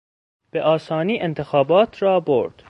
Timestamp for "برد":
2.19-2.53